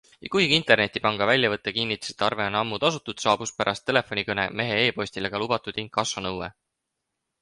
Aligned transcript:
Ja 0.25 0.29
kuigi 0.35 0.55
internetipanga 0.59 1.25
väljavõte 1.29 1.73
kinnitas, 1.75 2.13
et 2.15 2.23
arve 2.29 2.47
on 2.51 2.57
ammu 2.61 2.79
tasutud, 2.85 3.19
saabus 3.25 3.53
pärast 3.61 3.87
telefonikõne 3.91 4.49
mehe 4.63 4.81
e-postile 4.87 5.35
ka 5.35 5.43
lubatud 5.45 5.79
inkassonõue. 5.85 6.51